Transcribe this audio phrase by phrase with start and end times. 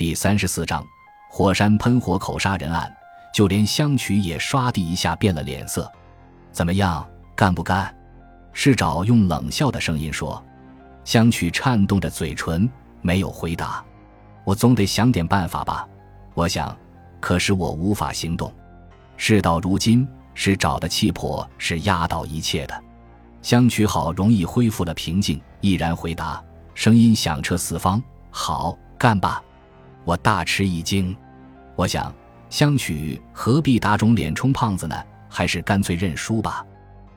[0.00, 0.82] 第三十四章
[1.28, 2.90] 火山喷火口杀人案。
[3.34, 5.92] 就连香曲也唰的一下变了脸色。
[6.50, 7.94] 怎么样，干不干？
[8.54, 10.42] 市长用冷笑的声音说。
[11.04, 12.66] 香曲颤动着嘴唇，
[13.02, 13.84] 没有回答。
[14.42, 15.86] 我总得想点办法吧，
[16.32, 16.74] 我想。
[17.20, 18.50] 可是我无法行动。
[19.18, 22.84] 事到如今，是找的气魄是压倒一切的。
[23.42, 26.42] 香曲好容易恢复了平静，毅然回答，
[26.72, 29.42] 声音响彻四方：“好，干吧！”
[30.10, 31.16] 我大吃一惊，
[31.76, 32.12] 我想，
[32.48, 34.96] 香曲何必打肿脸充胖子呢？
[35.28, 36.66] 还是干脆认输吧。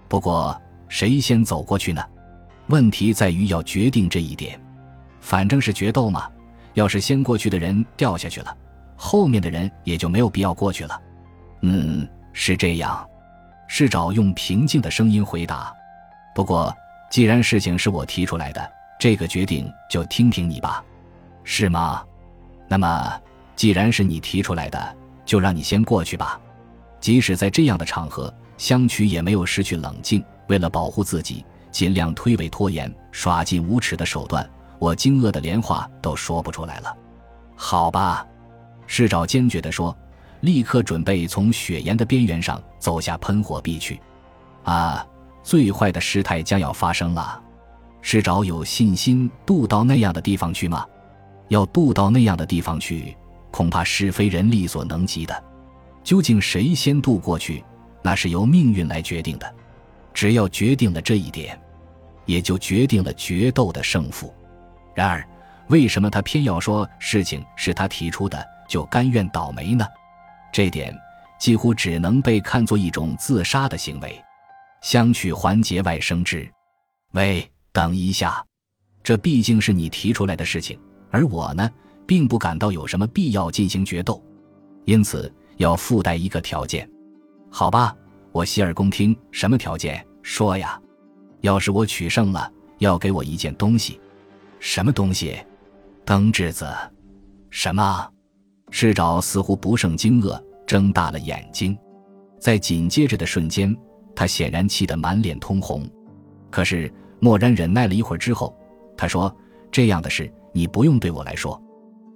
[0.08, 0.56] 不过，
[0.90, 2.06] 谁先走过去呢？
[2.68, 4.62] 问题在于要决定这一点。
[5.22, 6.30] 反正是决斗嘛，
[6.76, 8.56] 要是先过去的人掉下去了，
[8.96, 11.02] 后面的人也就没有必要过去了。
[11.62, 13.04] 嗯，是这样。
[13.68, 15.74] 市长用平静的声音回答。
[16.36, 16.72] 不过，
[17.10, 20.86] 既然事情是我提出来的，这个决定就听听你吧，
[21.44, 22.04] 是吗？
[22.68, 23.22] 那么，
[23.56, 24.96] 既然是你提出来的，
[25.26, 26.40] 就让你先过去吧。
[27.00, 30.24] 即使在这样的场合，香曲也没有失去冷静。
[30.48, 36.96] 为了保护自己，尽量推诿拖延、耍尽无耻的手段，我惊愕的连话都说不出来了。
[37.56, 38.26] 好吧，
[38.88, 39.96] 市长坚决地说，
[40.42, 44.00] 立刻准备从雪岩的边缘上走下喷火壁去。
[44.64, 45.06] 啊！
[45.44, 47.42] 最坏的事态将要发生了，
[48.02, 50.86] 市长有信心渡到那样的地方去吗？
[51.50, 53.16] 要渡到那样的地方去，
[53.52, 55.44] 恐怕是非人力所能及的。
[56.04, 57.64] 究竟谁先渡过去，
[58.02, 59.56] 那是由命运来决定的。
[60.14, 61.60] 只要决定了这一点，
[62.26, 64.34] 也就决定了决斗的胜负。
[64.94, 65.28] 然而，
[65.70, 69.86] 为什么他偏要说事情是他提出的，就甘愿倒霉呢？
[70.52, 70.96] 这点
[71.40, 74.22] 几乎只能被看作一种自杀的行为。
[74.82, 76.48] 相去环节外生枝，
[77.14, 78.46] 喂，等一下，
[79.02, 80.78] 这毕竟是你提出来的事情，
[81.14, 81.70] 而我呢，
[82.08, 84.20] 并不感到有什么必要进行决斗，
[84.86, 86.90] 因此要附带一个条件，
[87.52, 87.96] 好吧？
[88.32, 90.04] 我洗耳恭听，什么条件？
[90.24, 90.82] 说呀！
[91.42, 94.02] 要是我取胜了，要给我一件东西，
[94.60, 95.38] 什么东西？
[96.04, 96.68] 灯质子？
[97.52, 98.10] 什么？
[98.72, 101.78] 市长似乎不胜惊愕，睁大了眼睛，
[102.40, 103.76] 在紧接着的瞬间。
[104.16, 105.88] 他显然气得满脸通红，
[106.50, 108.56] 可是默然忍耐了一会儿之后，
[108.98, 109.36] 他说
[109.74, 111.62] ：“这样的事你不用对我来说。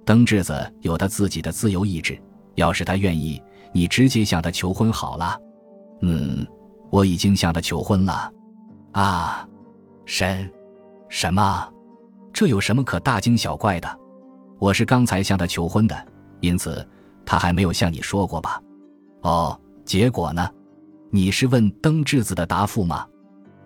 [0.06, 2.18] 登志子有他自己的自由意志，
[2.54, 3.42] 要是他愿意，
[3.74, 5.38] 你直接向他求婚好了。
[6.00, 6.46] ”“嗯，
[6.90, 8.32] 我已经向他求婚了。
[8.92, 9.46] ”“啊，
[10.06, 10.50] 神，
[11.10, 11.68] 什么？
[12.32, 13.98] 这有什么可大惊小怪的？
[14.58, 16.06] 我是刚才向他求婚的，
[16.40, 16.88] 因此
[17.26, 18.62] 他还没有向你说过吧？
[19.22, 20.48] 哦，结果呢？”
[21.10, 23.06] 你是问登志子的答复吗？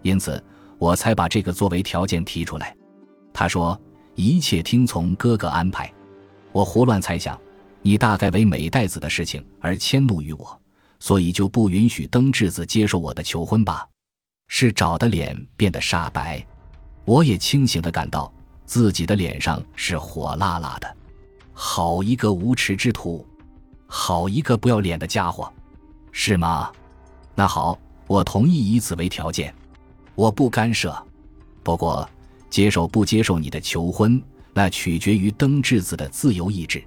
[0.02, 0.42] 因此
[0.78, 2.74] 我才把这个作为条件提出来。
[3.42, 3.76] 他说
[4.14, 5.92] 一切听从哥哥安排。
[6.52, 7.36] 我胡乱猜想，
[7.80, 10.60] 你大概为美代子的事情而迁怒于我，
[11.00, 13.84] 所以就不允许登智子接受我的求婚吧？
[14.46, 16.46] 是找的脸变得煞白，
[17.04, 18.32] 我也清醒的感到
[18.64, 20.96] 自己的脸上是火辣辣的。
[21.52, 23.26] 好一个无耻之徒，
[23.88, 25.52] 好一个不要脸的家伙，
[26.12, 26.70] 是吗？
[27.34, 27.76] 那好，
[28.06, 29.52] 我同意以此为条件，
[30.14, 30.96] 我不干涉。
[31.64, 32.08] 不过，
[32.52, 36.84] 接受不接受你的求婚，那取决于登智子的自由意志。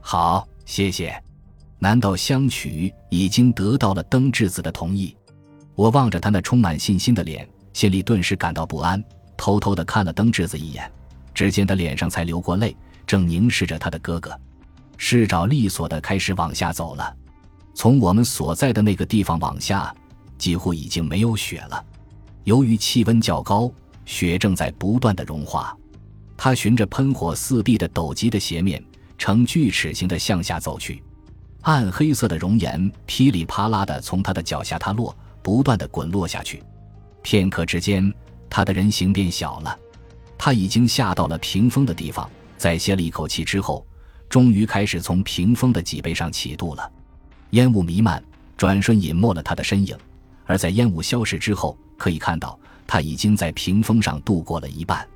[0.00, 1.16] 好，谢谢。
[1.78, 5.16] 难道相娶已经得到了登智子的同意？
[5.76, 9.00] 我望着他那充满信心的脸，心里顿时感到不安，
[9.36, 10.90] 偷偷的看了登智子一眼，
[11.32, 14.36] 只见他脸上才流过泪，正凝视着他的哥哥。
[14.96, 17.14] 市长利索的开始往下走了。
[17.76, 19.94] 从我们所在的那个地方往下，
[20.36, 21.84] 几乎已经没有雪了。
[22.42, 23.70] 由于气温较高，
[24.06, 25.76] 雪正在不断的融化。
[26.38, 28.82] 他循着喷火四壁的陡急的斜面，
[29.18, 31.02] 呈锯齿形的向下走去。
[31.62, 36.62] 暗黑色的熔岩噼里啪啦的从他的脚下塌落，不断的滚落下去。
[37.22, 38.12] 片刻之间，
[38.48, 39.76] 他的人形变小了。
[40.38, 43.84] 他已经下到了屏风的地方，在歇了一口气之后，
[44.28, 46.92] 终于开始从屏风的脊背上起步了。
[47.50, 48.22] 烟雾弥漫，
[48.56, 49.96] 转瞬隐没了他的身影。
[50.44, 52.56] 而在烟雾消失之后，可以看到
[52.86, 55.06] 他已经在屏风上度过了一半。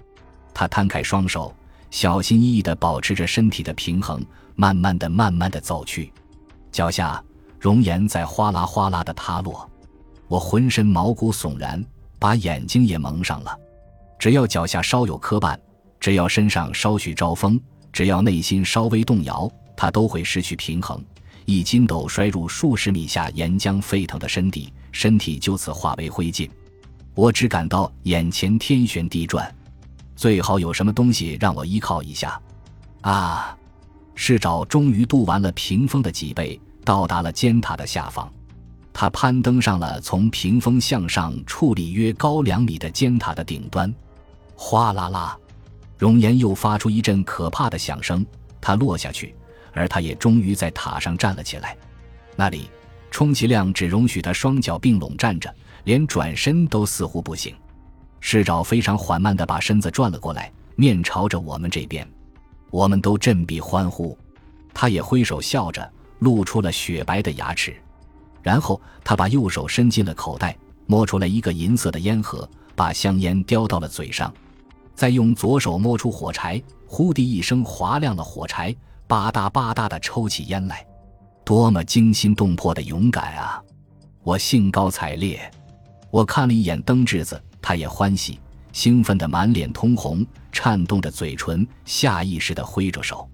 [0.52, 1.54] 他摊开双手，
[1.90, 4.24] 小心翼翼地保持着身体的平衡，
[4.56, 6.12] 慢慢的、慢慢的走去。
[6.72, 7.22] 脚下
[7.58, 9.68] 熔岩在哗啦哗啦的塌落，
[10.28, 11.84] 我浑身毛骨悚然，
[12.18, 13.56] 把眼睛也蒙上了。
[14.18, 15.58] 只要脚下稍有磕绊，
[15.98, 17.60] 只要身上稍许招风，
[17.92, 21.02] 只要内心稍微动摇，他都会失去平衡。
[21.46, 26.48] 一筋斗摔入数十米下岩浆沸腾的深地，身体就此化为灰烬。
[27.14, 29.52] 我只感到眼前天旋地转，
[30.16, 32.40] 最好有什么东西让我依靠一下。
[33.02, 33.56] 啊！
[34.14, 38.30] 市沼终于渡完了屏风的脊背，到达了尖塔的下方。
[38.92, 43.92] 他攀登上了从屏风向上矗立约高两米的尖塔的顶端，
[44.54, 45.38] 哗啦啦，
[45.96, 48.26] 熔岩又发出一阵可怕的响声。
[48.60, 49.34] 他落下去，
[49.72, 51.74] 而他也终于在塔上站了起来。
[52.36, 52.68] 那里，
[53.10, 55.54] 充其量只容许他双脚并拢站着，
[55.84, 57.54] 连转身都似乎不行。
[58.20, 62.06] 市沼非常缓慢地把身子转了过来，面朝着我们这边。
[62.70, 64.16] 我们都振臂欢呼，
[64.72, 65.90] 他也挥手笑着，
[66.20, 67.74] 露出了雪白的牙齿。
[68.42, 70.56] 然后他把右手伸进了口袋，
[70.86, 74.32] 摸出来一个银色的烟盒，把香烟叼到了嘴上，
[74.94, 78.74] 再用左手摸出火柴，呼的一声划亮了火柴，
[79.06, 80.86] 吧嗒吧嗒地抽起烟来。
[81.44, 83.60] 多么惊心动魄的勇敢啊！
[84.22, 85.50] 我兴高采烈。
[86.10, 88.38] 我看了一眼灯智子，他也欢喜，
[88.72, 93.28] 兴奋得满脸通红，颤动着嘴唇，下意识地挥着手。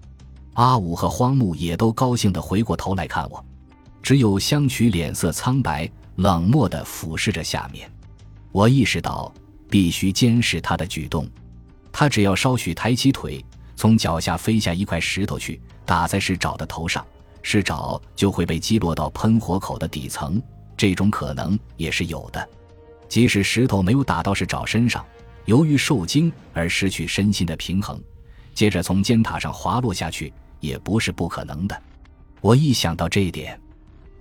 [0.53, 3.43] 阿武和荒木也都高兴地回过头来看我。
[4.01, 7.91] 只有香曲脸色苍白，冷漠地俯视着下面。
[8.51, 9.31] 我意识到
[9.69, 11.27] 必须监视他的举动。
[11.91, 13.43] 他只要稍许抬起腿，
[13.75, 17.05] 从脚下飞下一块石头去，打在石爪的头上，
[17.41, 20.41] 石爪就会被击落到喷火口的底层。
[20.77, 22.47] 这种可能也是有的。
[23.07, 25.05] 即使石头没有打到石爪身上，
[25.45, 28.01] 由于受惊而失去身心的平衡，
[28.53, 31.81] 接着从尖塔上滑落下去，也不是不可能的。
[32.41, 33.59] 我一想到这一点。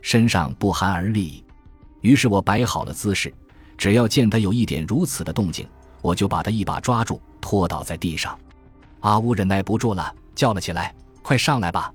[0.02, 1.44] 身上不寒而栗，
[2.00, 3.34] 于是我摆好了姿势，
[3.76, 5.66] 只要见他有一点如此的动静，
[6.00, 8.38] 我就把他一把抓住，拖倒在地上。
[9.00, 11.92] 阿乌忍耐不住了，叫了起来：“快上来吧！”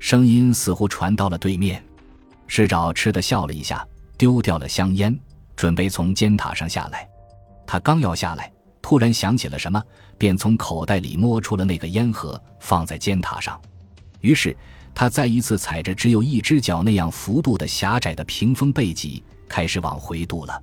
[0.00, 1.80] 声音似乎传到了对面。
[2.48, 3.86] 市长吃的笑了一下，
[4.18, 5.16] 丢掉了香烟，
[5.56, 7.08] 准备从尖塔上下来。
[7.66, 8.52] 他刚要下来，
[8.82, 9.82] 突然想起了什么，
[10.18, 13.60] 便从口袋里摸出了那个烟盒，放在尖塔上。
[14.20, 14.56] 于是。
[14.96, 20.62] 他再一次踩着只有一只脚那样幅度的狭窄的屏风背脊，开始往回渡了。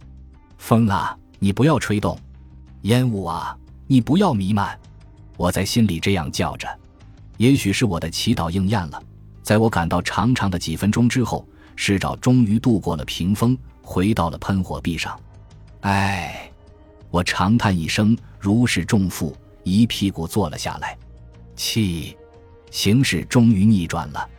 [0.57, 2.15] 风啊，你不要吹动；
[2.83, 3.53] 烟雾啊，
[3.87, 4.79] 你不要弥漫。
[5.35, 6.65] 我在心里这样叫着。
[7.35, 9.03] 也许是我的祈祷应验了，
[9.44, 11.45] 在我感到长长的几分钟之后，
[11.75, 13.57] 师长终于渡过了屏风，
[13.91, 15.19] 回到了喷火壁上。
[15.81, 16.49] 唉，
[17.09, 20.97] 我长叹一声，如释重负，一屁股坐了下来。
[21.57, 22.15] 气。
[22.69, 24.29] 形势终于逆转了，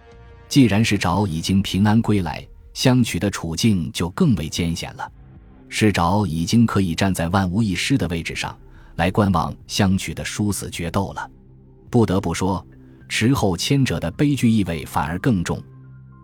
[0.49, 5.13] 既然是找已经平安归来，相曲的处境就更为艰险了。
[5.69, 8.59] 是找已经可以站在万无一失的位置上
[8.97, 11.31] 来观望相曲的殊死决斗了。
[11.91, 12.67] 不得不说，
[13.07, 15.63] 池后牵者的悲剧意味反而更重。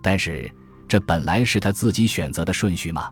[0.02, 0.50] 但是，
[0.88, 3.10] 这本来是他自己选择的顺序嘛。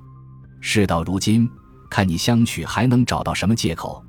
[0.68, 1.48] 事到如今，
[1.88, 4.04] 看你相曲还能找到什么借口？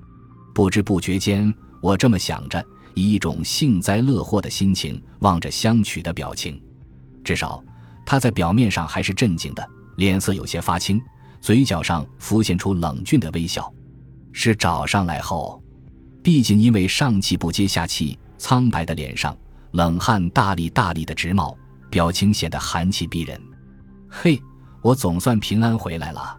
[0.55, 2.65] 不知不觉间，我这么想着。
[2.95, 6.59] 以一种幸灾乐祸的心情望着相曲的表情，
[7.23, 7.63] 至少
[8.03, 10.99] 他在表面上还是镇静的，脸色有些发青，
[11.39, 13.71] 嘴角上浮现出冷峻的微笑。
[14.33, 15.61] 是找上来后，
[16.23, 19.37] 毕竟因为上气不接下气，苍白的脸上
[19.73, 21.55] 冷汗大粒大粒的直冒，
[21.91, 23.39] 表情显得寒气逼人。
[24.09, 24.41] 嘿，
[24.81, 26.35] 我总算平安回来了。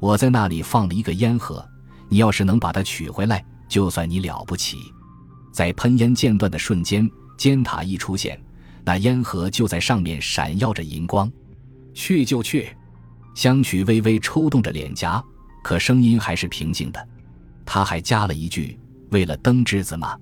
[0.00, 1.66] 我在那里放了一个烟盒，
[2.08, 4.78] 你要是能把它取回来，就算你了不起。
[5.52, 8.40] 在喷烟间断的瞬间，尖塔一出现，
[8.84, 11.30] 那烟盒就在上面闪耀着银光。
[11.94, 12.68] 去就去，
[13.34, 15.22] 香曲微微抽动着脸颊，
[15.64, 17.08] 可声音还是平静的。
[17.66, 18.78] 他还加了一句
[19.10, 20.16] ：“为了灯之子吗？”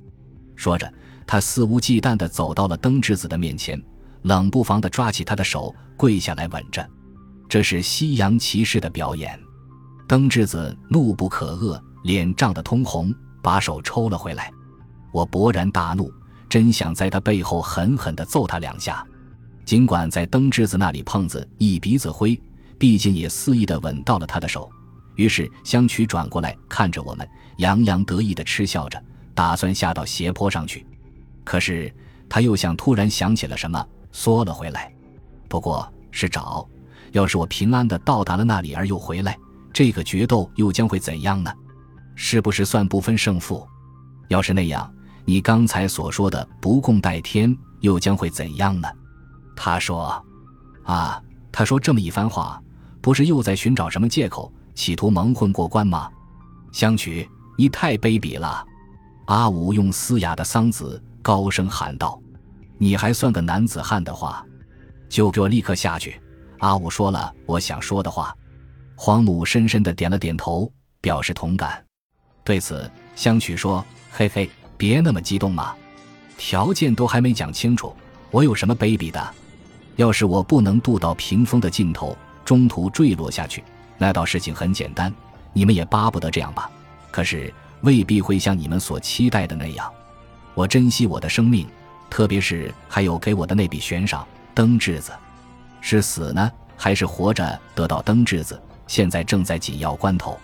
[0.57, 0.91] 说着，
[1.27, 3.81] 他肆无忌惮地走到了灯之子的面前，
[4.23, 6.89] 冷不防地抓起他的手，跪下来吻着。
[7.47, 9.39] 这是西洋骑士的表演。
[10.07, 14.53] 灯之子怒不可遏，脸涨得通红，把手抽了回来。
[15.13, 16.13] 我勃然大怒，
[16.49, 19.05] 真想在他背后狠狠地揍他两下。
[19.65, 22.41] 尽管在灯之子那里碰子一鼻子灰，
[22.79, 24.71] 毕竟也肆意地吻到了他的手。
[25.17, 29.03] 于是香曲转过来看着我们，洋洋得意地嗤笑着，
[29.35, 30.87] 打算下到斜坡上去。
[31.43, 31.93] 可是
[32.29, 34.93] 他又像突然想起了什么，缩了回来。
[35.49, 36.69] 不过是找，
[37.11, 39.37] 要是我平安地到达了那里而又回来，
[39.77, 41.53] 这个决斗又将会怎样呢？
[42.15, 43.69] 是不是算不分胜负？
[44.29, 44.91] 要是那样。
[45.27, 48.89] 你刚才所说的不共戴天，又将会怎样呢？
[49.55, 50.25] 他说
[50.85, 52.59] ：“啊，他说这么一番话，
[53.03, 56.11] 不是又在寻找什么借口，企图蒙混过关吗？”
[56.73, 57.29] 相曲，
[57.59, 58.67] 你太卑鄙了！
[59.27, 62.19] 阿武用嘶哑的嗓子高声喊道
[62.81, 64.43] ：“你还算个男子汉的话，
[65.07, 66.19] 就给我立刻下去！”
[66.61, 68.35] 阿武说了我想说的话。
[68.97, 71.85] 黄母深深的点了点头，表示同感。
[72.43, 75.75] 对此，香曲说：“嘿嘿。”别那么激动嘛，
[76.37, 77.97] 条件都还没讲清楚，
[78.31, 79.35] 我有什么卑鄙的？
[79.97, 83.65] 要是我不能渡到屏风的尽头，中途坠落下去，
[83.97, 85.11] 那倒事情很简单，
[85.55, 86.71] 你们也巴不得这样吧？
[87.11, 87.51] 可是
[87.81, 89.91] 未必会像你们所期待的那样。
[90.53, 91.67] 我珍惜我的生命，
[92.11, 95.11] 特别是还有给我的那笔悬赏灯质子，
[95.81, 100.39] 是死呢还是活着得到灯质子，现在正在紧要关头。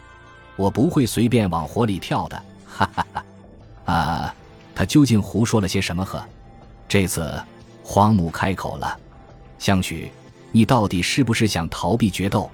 [0.57, 3.25] 我不会随便往火里跳的， 哈哈哈！
[3.93, 4.35] 啊，
[4.75, 6.05] 他究竟胡说了些什么？
[6.05, 6.23] 呵，
[6.87, 7.43] 这次
[7.83, 8.99] 荒木开口了
[9.59, 10.13] ：“相许，
[10.51, 12.51] 你到底是不是想逃避决斗？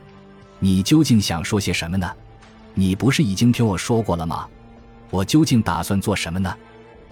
[0.61, 2.11] 你究竟想说些什么呢？
[2.75, 4.47] 你不是已经听我说过了吗？
[5.11, 6.55] 我究竟打算做什么呢？”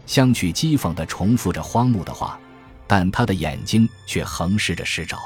[0.07, 2.39] 相许讥讽地重复着荒木的话，
[2.87, 5.19] 但他的眼睛却横视着市沼，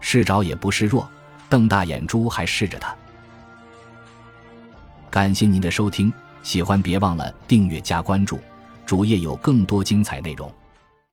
[0.00, 1.08] 市沼也不示弱，
[1.52, 2.96] 瞪大眼珠还视着他。
[5.10, 6.10] 感谢您的收听，
[6.42, 8.40] 喜欢别忘了订阅加关注，
[8.86, 10.50] 主页有更多精彩内容。